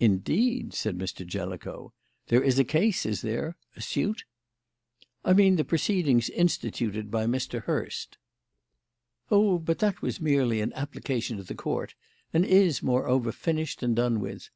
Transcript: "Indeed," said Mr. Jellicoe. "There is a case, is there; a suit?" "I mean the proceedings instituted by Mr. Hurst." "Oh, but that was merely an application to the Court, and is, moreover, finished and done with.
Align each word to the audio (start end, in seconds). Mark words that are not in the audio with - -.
"Indeed," 0.00 0.74
said 0.74 0.98
Mr. 0.98 1.24
Jellicoe. 1.24 1.92
"There 2.26 2.42
is 2.42 2.58
a 2.58 2.64
case, 2.64 3.06
is 3.06 3.22
there; 3.22 3.56
a 3.76 3.80
suit?" 3.80 4.24
"I 5.24 5.34
mean 5.34 5.54
the 5.54 5.62
proceedings 5.64 6.28
instituted 6.30 7.12
by 7.12 7.26
Mr. 7.26 7.62
Hurst." 7.62 8.18
"Oh, 9.30 9.60
but 9.60 9.78
that 9.78 10.02
was 10.02 10.20
merely 10.20 10.60
an 10.60 10.72
application 10.72 11.36
to 11.36 11.44
the 11.44 11.54
Court, 11.54 11.94
and 12.34 12.44
is, 12.44 12.82
moreover, 12.82 13.30
finished 13.30 13.84
and 13.84 13.94
done 13.94 14.18
with. 14.18 14.50